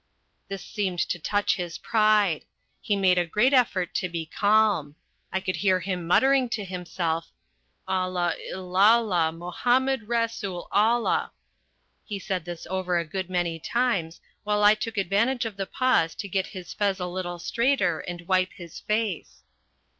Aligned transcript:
This 0.47 0.65
seemed 0.65 0.97
to 0.97 1.19
touch 1.19 1.57
his 1.57 1.77
pride. 1.77 2.43
He 2.81 2.95
made 2.95 3.19
a 3.19 3.25
great 3.27 3.53
effort 3.53 3.93
to 3.93 4.09
be 4.09 4.25
calm. 4.25 4.95
I 5.31 5.39
could 5.39 5.57
hear 5.57 5.79
him 5.79 6.07
muttering 6.07 6.49
to 6.57 6.65
himself, 6.65 7.31
"Allah, 7.87 8.33
Illallah, 8.51 9.31
Mohammed 9.37 10.07
rasoul 10.07 10.67
Allah!" 10.71 11.33
He 12.03 12.17
said 12.17 12.45
this 12.45 12.65
over 12.67 12.97
a 12.97 13.05
good 13.05 13.29
many 13.29 13.59
times, 13.59 14.19
while 14.43 14.63
I 14.63 14.73
took 14.73 14.97
advantage 14.97 15.45
of 15.45 15.55
the 15.55 15.67
pause 15.67 16.15
to 16.15 16.27
get 16.27 16.47
his 16.47 16.73
fez 16.73 16.99
a 16.99 17.05
little 17.05 17.37
straighter 17.37 17.99
and 17.99 18.27
wipe 18.27 18.53
his 18.53 18.79
face. 18.79 19.43